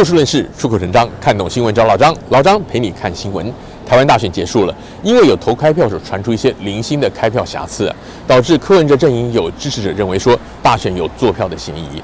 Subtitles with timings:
[0.00, 2.16] 就事论事，出口成章，看懂新闻找老张。
[2.30, 3.52] 老张陪你看新闻。
[3.86, 7.94] 台湾大选结束了，因为有投开票时传出一些零星的开票瑕疵，
[8.26, 12.02] 导致柯文哲阵营有支持者认为说大选有作票的嫌疑，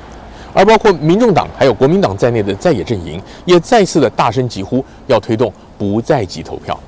[0.53, 6.79] 而包括民众党还有国民党在内的在野阵营也再次的大声疾呼要推动不在籍投票。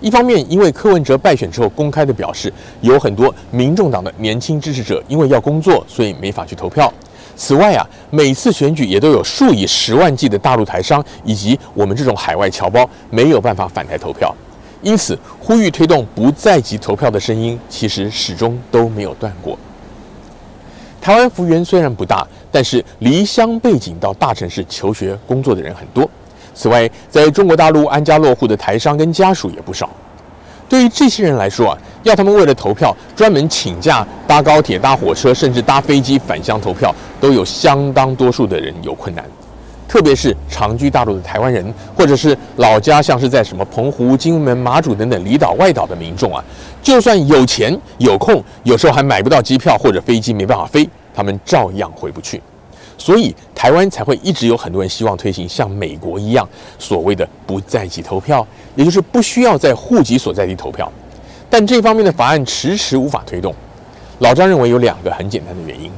[0.00, 2.52] 一方面，因为柯文哲败选之后公开的表示，
[2.82, 6.92] 有很多民众党的年轻支持者因为要工作，所以没法去投票。
[7.36, 14.34] 此外啊，每次选举也都有数以十万计的大陆台商以及我们这种海外侨胞没有办法返台投票，
[14.82, 19.58] 因此呼吁推动不在籍投票的声音其实始终都没有断过。
[20.98, 26.08] 台湾幅员虽然不大，但是离乡背景到大城市求学工作的人很多。
[26.54, 29.90] 此外，在中国大陆安家落户的台商跟家属也不少。
[30.68, 39.24] 对于这些人来说啊，要他们为了投票专门请假搭高铁、搭火车，甚至搭飞机返乡投票，都有相当多数的人有困难。
[39.88, 46.44] 特别是长居大陆的台湾人，或者是老家像是在什么澎湖、金门、马祖等等离岛外岛的民众啊，
[46.82, 52.42] 就算有钱有空，有时候还买不到机票或者飞机没办法飞，他们照样回不去。
[52.98, 56.46] 所以台湾才会一直有很多人希望推行像美国一样
[56.78, 58.44] 所谓的不在籍投票，
[58.74, 60.90] 也就是不需要在户籍所在地投票。
[61.48, 63.54] 但这方面的法案迟迟无法推动。
[64.18, 65.92] 老张认为有两个很简单的原因。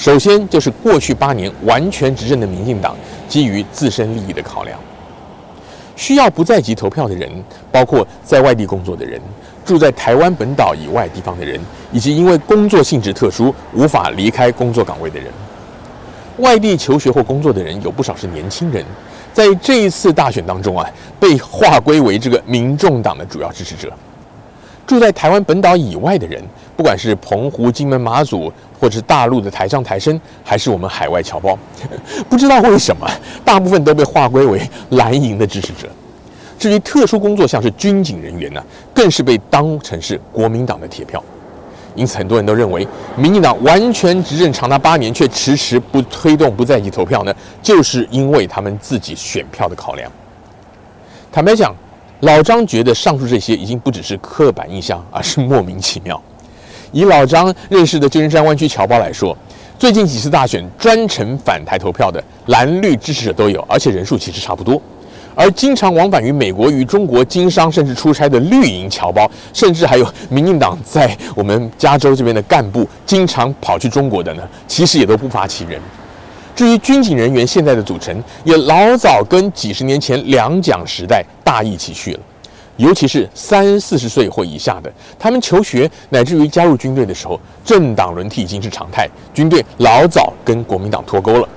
[0.00, 2.96] 首先就是过去八年完全执政的民进党
[3.28, 4.80] 基于自身利益的考量，
[5.94, 7.30] 需要不在籍投票的人，
[7.70, 9.20] 包括在外地工作的人、
[9.62, 11.60] 住在台湾本岛以外地方的人，
[11.92, 15.30] 以及因为工作性质特殊无法离开工作岗位的人。
[16.38, 18.82] 外地求学或工作的人有不少是年轻人，
[19.34, 20.90] 在这一次大选当中啊，
[21.20, 23.92] 被划归为这个民众党的主要支持者。
[24.90, 26.42] 住在台湾本岛以外的人，
[26.76, 31.56] 不管是澎湖、金门、马祖，或者是大陆的台商、台生，还是我们海外侨胞，
[32.28, 33.08] 不知道为什么，
[33.44, 34.60] 大部分都被划归为
[34.90, 35.88] 蓝营的支持者。
[36.58, 38.60] 至于特殊工作，像是军警人员呢，
[38.92, 41.22] 更是被当成是国民党的铁票。
[41.94, 42.84] 因此，很多人都认为，
[43.16, 47.32] 民进党完全执政长达八年，却迟迟不推动不在籍投票呢，
[47.62, 50.10] 就是因为他们自己选票的考量。
[51.30, 51.72] 坦白讲，
[52.20, 56.20] 老张觉得上述这些已经不只是刻板印象，而是莫名其妙。
[56.92, 59.36] 以老张认识的旧金山湾区侨胞来说，
[59.78, 64.80] 最近几次大选专程返台投票的蓝绿支持者都有，而且人数其实差不多。
[65.34, 75.80] 而经常往返于美国与中国经商甚至出差的绿营侨胞，甚至还有民进党在我们加州这边的干部，经常跑去中国的呢，其实也都不乏其人。
[76.54, 82.20] 至于军警人员现在的组成，也老早跟几十年前两蒋时代大异其趣了。
[82.76, 91.48] 尤其是三四十岁或以下的，他们求学乃至于加入军队的时候，政党轮替已经是常态，军队老早跟国民党脱钩了。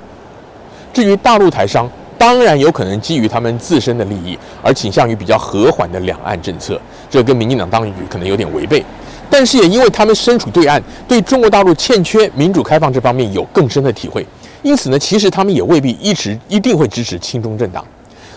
[0.92, 8.84] 至于大陆台商，当然有可能基于他们自身的利益而倾向于比较和缓的两岸政策，这跟民进党当局可能有点违背。
[9.30, 14.26] 但是也因为他们身处对岸，对中国大陆欠缺民主开放这方面有更深的体会，
[14.64, 17.86] 因此呢，其实他们也未必一直一定会支持亲中政党。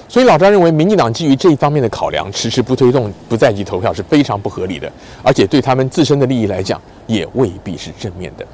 [0.09, 4.91] 所以老张认为，民进党基于这一方面的考量，迟迟不推动不在籍投票是非常不合理的，
[5.23, 8.47] 而且对他们自身的利益来讲，也未必是正面的。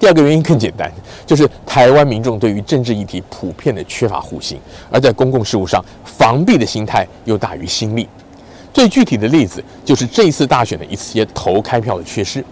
[0.00, 0.90] 第二个原因更简单，
[1.26, 4.58] 就是台湾民众对于政治议题普遍的缺乏互信，
[4.90, 8.08] 而在公共事务上防弊的心态又大于心力。
[8.72, 12.44] 最具体的例子就是这一次大选的一些投开票的缺失。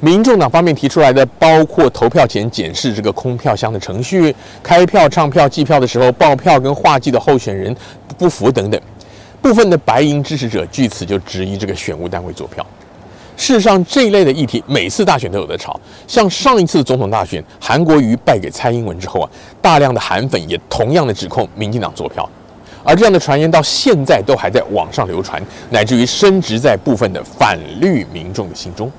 [0.00, 7.74] 民众党方面提出来的，包括投票前检视这个空票箱的程序、开票、唱票、计票的时候报票跟划记的候选人
[8.16, 8.80] 不符等等。
[9.42, 12.64] 部分的白银支持者据此就质疑这个选务单位作票。
[13.36, 15.80] 事实上，这一类的议题每次大选都有得吵。
[16.06, 22.28] 像上一次总统大选，韩国瑜败给蔡英文之后啊，大量的韩粉也同样的指控民进党作票，
[22.84, 28.90] 而这样的传言到现在都还在网上流传，乃至于深植在部分的反绿民众的心中。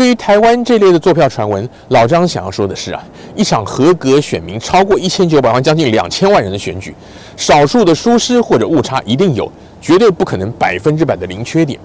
[0.00, 3.04] 对于台湾这类的作票传闻，老张想要说的是啊，
[3.36, 6.94] 一场合格选民超过一千九百万、将近两千万人的选举，
[7.36, 11.78] 少数的疏失或者误差一定有，绝对不可能百分之百的零缺点。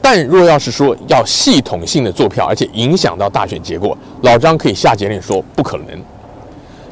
[0.00, 5.88] 但若要是说要系统性的作票，而且影响到大选结果，老张可以下结论说不可能。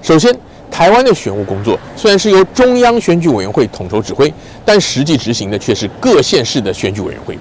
[0.03, 0.31] 首先，
[0.71, 4.31] 台湾的选务工作虽然是由中央选举委员会统筹指挥，
[4.67, 7.39] 但实际执行的却是各县市的选举委员会。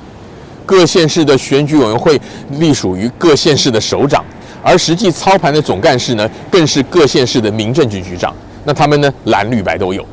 [0.67, 2.19] 各县市的选举委员会
[2.59, 4.23] 隶属于各县市的首长，
[4.61, 8.35] 而实际操盘的总干事呢，更是各县市的民政局局长。
[8.65, 10.05] 那他们呢，蓝绿白都有。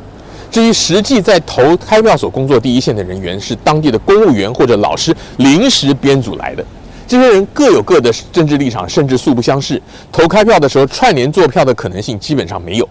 [0.53, 6.65] 至于实际在投开票所工作第一线的人员，是当地的公务员或者老师临时编组来的。
[7.09, 9.83] 这些人各有各的政治立场，甚至素不相识。
[10.13, 12.89] 投开票的时候串联作票的可能性基本上没有。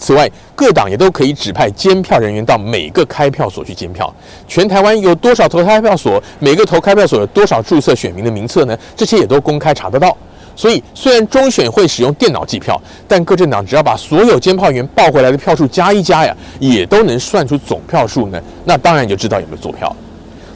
[0.00, 4.12] 此外，各党也都可以指派监票人员到每个开票所去监票。
[4.48, 6.20] 全台湾有多少投开票所？
[6.38, 8.76] 每个投开票所有多少注册选民的名册呢？
[8.96, 10.16] 这些也都公开查得到。
[10.56, 18.42] 所以，虽然中选会使用电脑计票，但各政党只要把所有监票员报回来的票数加一加呀，也都能算出总票数呢。
[18.64, 19.94] 那当然就知道有没有作票。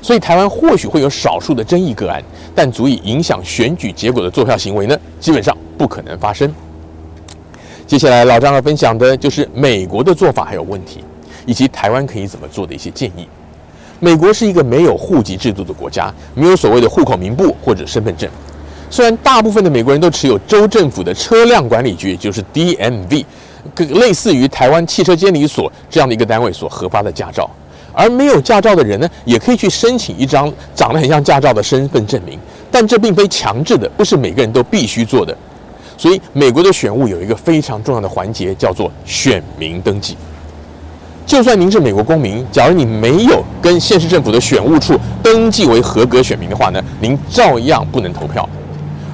[0.03, 2.23] 所以，台湾或许会有少数的争议个案，
[2.55, 6.53] 但足以影响选举结果的作票行为呢，基本上不可能发生。
[7.87, 11.05] 接下来，老张要分享的就是美国的做法还有问题，
[11.45, 13.29] 以及台湾可以怎么做的一些建议。
[14.01, 18.29] 美国是一个没有户籍制度的国家，没有所谓的户口名簿或者身份证。
[18.89, 23.25] 虽然大部分的美国人都持有州政府的车辆管理局，也就是 DMV，
[23.77, 27.49] 类似于台湾汽车监理所这样的一个单位所核发的驾照，
[27.93, 32.39] 而没有驾照的人呢，也可以去申请一张长得很像驾照的身份证明，
[32.71, 35.37] 但这并非强制的，不是每个人都必须做的。
[35.97, 40.17] 所以，美国的选务有一个非常重要的环节，叫做选民登记。
[41.27, 48.47] 就算您是美国公民，假如你没有跟县市政府的选务处登记为合格选民的话呢，您照样不能投票。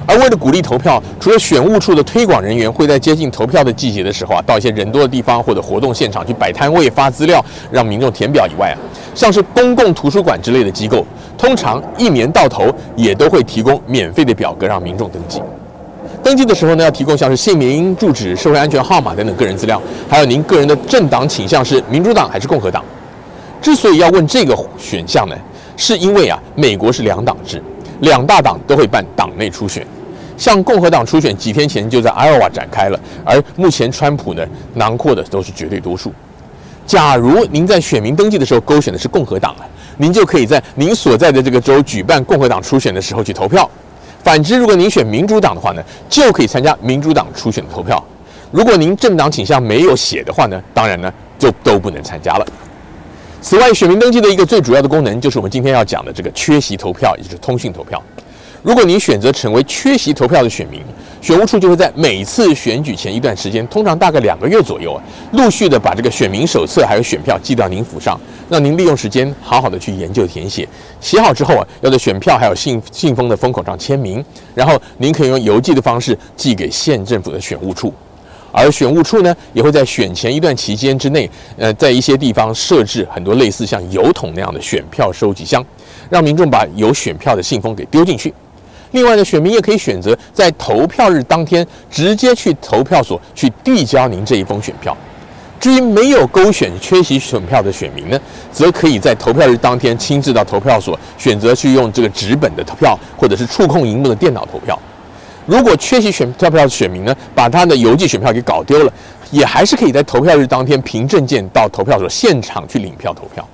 [0.05, 8.75] 而为了鼓励投票，除了选务处的推广人员会在接近投票的季节的时候啊，到一些人多的地方或者活动现场去摆摊位、发资料，让民众填表以外啊，
[9.15, 11.05] 像是公共图书馆之类的机构，
[11.37, 15.41] 通常一年到头也都会提供免费的表格让民众登记。
[16.23, 22.83] 登记的时候呢，要提供像是姓名、住址、社会安全号码等等个人资料，还有您个人的政党倾向是民主党还是共和党。
[23.61, 25.35] 之所以要问这个选项呢，
[25.75, 27.61] 是因为啊，美国是两党制，
[28.01, 29.85] 两大党都会办党内初选。
[30.37, 34.43] 像共和党初选几天前就在 Iowa 展开了，而目前川普呢
[34.75, 36.13] 囊括的都是绝对多数。
[36.85, 39.65] 假如您在选民登记的时候勾选的是共和党啊，
[39.97, 43.69] 您就可以在您所在的这个州举办共和党初选的时候去投票。
[44.23, 48.03] 反之，如果您选民主党的话呢，就可以参加民主党初选的投票。
[48.51, 52.45] 如果您政党倾向没有写的话呢，当然呢就都不能参加了。
[53.41, 58.01] 此外，选民登记的一个最主要的功能就是我们今天要讲的这个缺席投票，也就是通讯投票。
[58.63, 60.79] 如果您选择成为缺席投票的选民，
[61.19, 68.19] 选务处就会在每次选举前一段时间，通常大概两个月左右啊，陆续的把这个选民手册还有选票寄到您府上，
[68.49, 70.67] 让您利用时间好好的去研究填写。
[70.99, 74.23] 写好之后啊，要在选票还有信信封的封口上签名，
[74.53, 77.91] 然后您可以用邮寄的方式寄给县政府的选务处。
[78.51, 81.27] 而选务处呢，也会在选前一段期间之内，
[81.57, 85.65] 呃，在一些地方设置很多类似像邮筒那样的选票收集箱，
[86.11, 88.31] 让民众把有选票的信封给丢进去。
[88.91, 94.95] 另外呢，选民也可以选择在投票日当天直接去投票所去递交您这一封选票。
[95.59, 98.19] 至于没有勾选缺席选票的选民呢，
[98.51, 104.77] 则可以在投票日当天亲自到投票所选择去用这个纸本的投票，或者是触控荧幕的电脑投票。
[105.45, 108.91] 如果缺席选票票的选民呢，把他的邮寄选票给搞丢了，
[109.29, 113.47] 也还是可以在投票日当天凭证件到投票所现场去领票投票。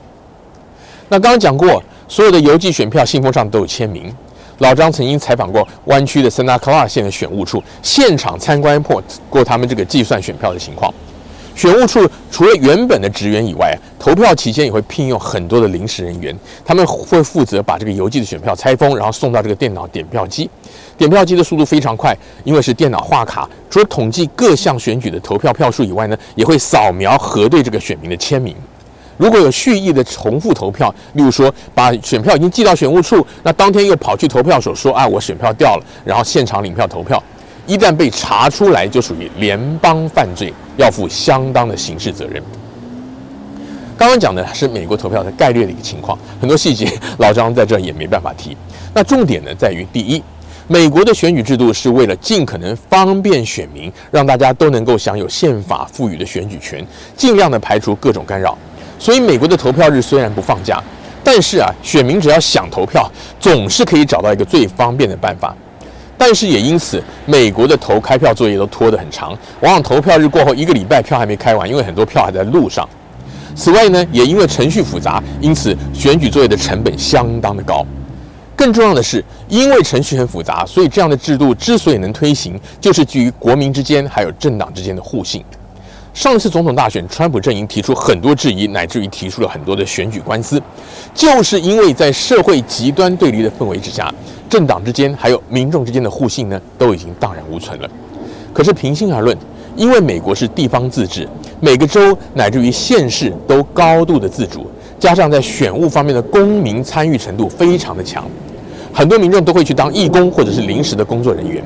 [1.10, 4.14] 那刚刚讲过，所有的邮寄选票信封上都有签名。
[4.60, 10.94] 老张曾经采访过湾区的 Santa Clara 县的选务处，现场参观过过他们这个计算选票的情况。
[11.56, 20.48] 选务处除了原本的职员以外，投票期间也会聘用很多的临时人员，他们会负责把这个邮寄的选票拆封，然后送到这个电脑点票机。
[20.98, 28.56] 点票机的速度非常快，因为是电脑画卡，除了统计各项选举的投票票数以外呢，也会扫描核对这个选民的签名。
[29.18, 37.22] 如果有蓄意的重复投票，例如说把选票已经寄到选务处，那当天又跑去投票所说啊，我选票掉了，然后现场领票投票，
[37.66, 42.42] 一旦被查出来，就属于联邦犯罪，要负相当的刑事责任。
[43.98, 48.56] 刚刚讲的是美国投票的概率的一个情况，很多细节老张在这也没办法提。
[48.94, 50.22] 那重点呢在于，第一，
[50.68, 58.56] 美国的选举制度是为了尽可能方便选民，让大家都能够享有宪法赋予的选举权，尽量的排除各种干扰。
[59.00, 60.82] 所以，美国的投票日虽然不放假，
[61.24, 65.56] 但是啊，选民只要想投票，总是可以找到一个最方便的办法。
[66.18, 72.88] 但是也因此，美国的投开票作业都拖得很长，往往投票日过后一个礼拜票还没开完，因为很多票还在路上。
[73.56, 77.86] 此外呢，也因为程序复杂，因此选举作业的成本相当的高。
[78.56, 85.44] 更重要的是，因为程序很复杂，所以这样的制度之所以能推行，就是基于国民之间还有政党之间的互信。
[86.18, 90.60] 上次总统大选，川普阵营提出很多质疑，乃至于提出了很多的选举官司，
[91.14, 94.12] 就是因为在社会极端对立的氛围之下，
[94.50, 97.88] 政党之间还有民众之间的互信呢，都已经荡然无存了。
[98.52, 99.38] 可是平心而论，
[99.76, 104.66] 因为美国是地方自治，每个州乃至于县市都高度的自主，
[104.98, 108.28] 加上在选务方面的公民参与程度非常的强，
[108.92, 111.64] 很多民众都会去当义工或者是临时的工作人员。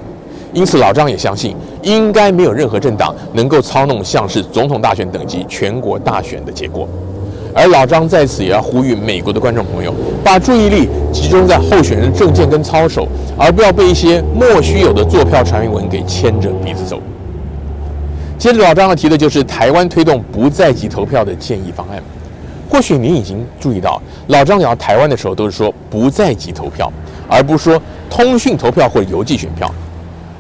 [0.54, 6.88] 因此老张也相信，应该没有任何政党能够操弄像是总统大选等级全国大选的结果。
[7.54, 9.94] 而老张在此也要呼吁美国的观众朋友，
[10.24, 17.02] 把注意力集中在候选人政见跟操守，而不要被一些莫须有的作票传闻给牵着鼻子走。
[18.38, 22.02] 接着老张要提的就是台湾推动不在籍投票的建议方案。
[22.70, 26.90] 或许您已经注意到，老张聊台湾的时候都是说不在籍投票，
[27.28, 29.70] 而不是说通讯投票或邮寄选票。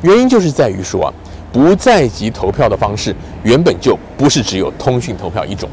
[0.01, 1.13] 原因就是在于说啊，
[1.51, 5.70] 不在籍投票的方式原本就不是只有通讯投票一种。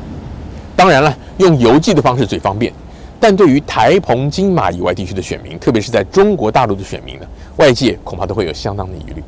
[0.76, 2.72] 当然了，用邮寄的方式最方便，
[3.18, 9.22] 但对于台澎金马以外地区的选民，特别是在中国大陆的选民呢，外界恐怕都会有相当的疑虑。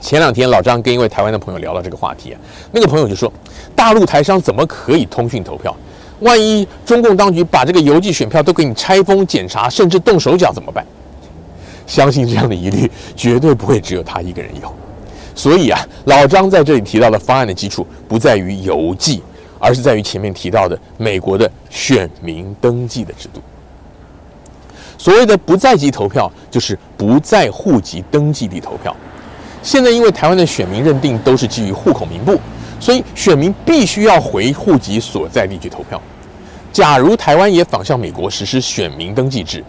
[0.00, 2.40] 前两天老张跟一位台湾的朋友聊到这个话题啊，
[2.72, 3.30] 那个朋友就说，
[3.76, 5.76] 大陆台商怎么可以通讯投票？
[6.20, 10.84] 万一中共当局把这个邮寄选票都给你拆封检查，甚至动手脚怎么办？
[11.86, 14.72] 相信这样的疑虑绝对不会只有他一个人有。
[15.34, 19.22] 所以啊，老张在这里提到的方案的基础不在于邮寄。
[19.62, 23.42] 而是在于前面提到的美国的选民登记的制度。
[24.96, 28.96] 所谓的不在籍投票，就是不在户籍登记地投票。
[29.62, 32.40] 现在因为台湾的选民认定都是基于户口名簿，
[32.80, 36.00] 所以选民必须要回户籍所在地去投票。
[36.72, 39.62] 假如台湾也仿效美国实施选民登记制。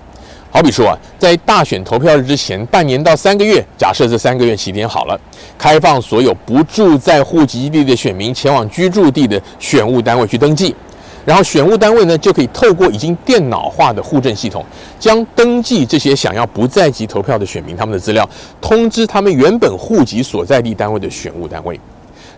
[0.54, 5.18] 好比说啊，在大选投票日之前半年到三个月，假设这三个月期间好了，
[5.58, 10.76] 开放所有不住在户籍地的选民前往居住地的选务单位去登记，
[11.24, 14.66] 然后选务单位呢就可以透过已经电脑化的户政系统，
[15.00, 18.30] 将登记这些想要不在籍投票的选民他们的资料
[18.60, 21.80] 通知他们原本户籍所在地单位的选务单位，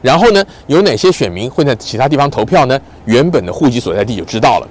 [0.04, 2.80] 然后呢，有哪些选民会在其他地方投票呢？
[3.06, 4.68] 原本的户籍所在地就知道了。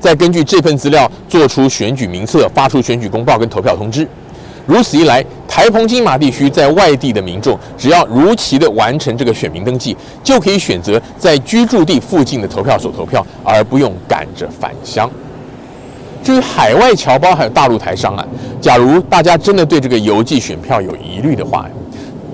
[0.00, 4.08] 再根据这份资料做出选举名册，发出选举公报跟投票通知。
[4.66, 15.10] 如此一来，台澎金马地区在外地的民众，只要如期的完成这个选民登记，就可以选择在居住地附近的投票所投票，而不用赶着返乡。
[16.22, 18.24] 至于海外侨胞还有大陆台商啊，
[18.60, 21.66] 假如大家真的对这个邮寄选票有疑虑的话，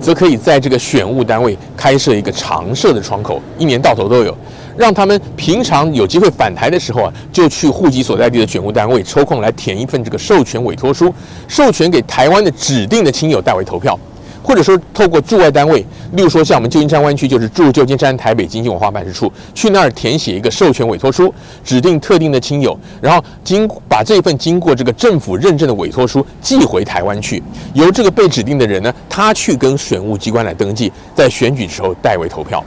[0.00, 4.36] 则可以在这个选务单位开设一个常设的窗口，一年到头都有。
[4.76, 11.12] 让他们平常有机会返台的时候啊，就去户籍所在地的选务单位抽空来填一份这个授权委托书，
[11.48, 13.98] 授权给台湾的指定的亲友代为投票，
[14.42, 21.32] 或者说透过驻外单位，例如说像我们旧金山湾区就是驻旧金山台北经济文化办事处，去那儿填写一个授权委托书，
[21.64, 27.42] 指定特定的亲友，然后经把这份经过这个政府认证的委托书寄回台湾去，
[27.74, 32.62] 由这个被指定的人呢，他去跟选务机关来登记，在选举时候代为投票。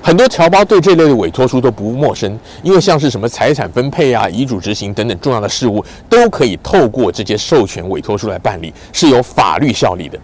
[0.00, 10.18] 很多侨胞对这类的委托书都不陌生，因为像是什么财产分配啊、遗嘱执行等等重要的事务，都可以透过这些授权委托书来办理，是有法律效力的。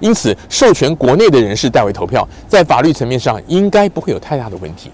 [0.00, 4.90] 因此，授权国内的人士代为投票，在法律层面上应该不会有太大的问题。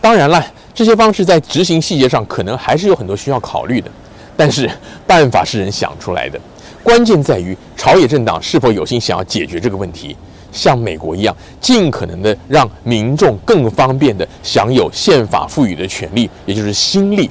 [0.00, 3.88] 当然了，这些方式在执行细节上可能还是有很多需要考虑的，
[4.36, 4.68] 但是
[5.06, 6.38] 办法是人想出来的，
[6.82, 10.16] 关键在于朝野政党是否有心想要解决这个问题。
[10.52, 17.28] 像美国一样，尽可能的让民众更方便的享有宪法赋予的权利，也就是心力，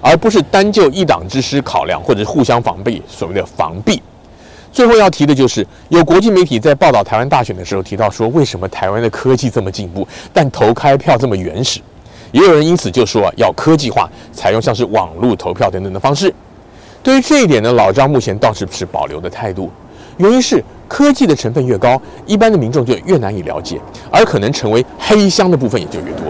[0.00, 4.00] 而不是单就一党之师考量，或者互相防备，所谓的防弊。
[4.72, 11.78] 最后要提的就是，有国际媒体在报道台湾大选的时候提到说，为什么台湾的科技这么进步，但投开票这么原始？
[12.30, 16.32] 也有人因此就说啊，要科技化，采用像是网络投票等等的方式。
[17.02, 19.70] 对于这一点呢，老张目前倒是持保留的态度。
[20.16, 23.80] 原因是科技的成分越高，一般的民众就越难以了解，
[24.10, 26.26] 而可能成为黑箱的部分也就越多。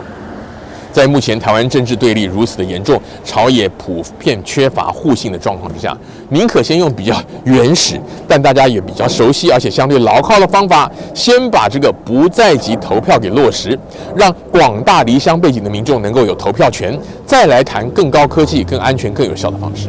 [0.92, 5.96] 在目前台湾政治对立如此的严重，朝野普遍缺乏互信的状况之下，
[6.28, 13.76] 宁可先用比较原始但大家也比较熟悉而且相对牢靠的方法，先把这个不在籍投票给落实，
[14.14, 19.88] 让广大离乡背井的民众能够有投票权，再来谈更高科技、更安全、更有效的方式。